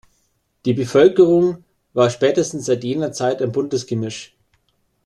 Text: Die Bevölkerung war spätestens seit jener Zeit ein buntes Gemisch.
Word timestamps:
Die 0.65 0.73
Bevölkerung 0.73 1.63
war 1.93 2.09
spätestens 2.09 2.65
seit 2.65 2.83
jener 2.83 3.11
Zeit 3.11 3.39
ein 3.39 3.51
buntes 3.51 3.85
Gemisch. 3.85 4.35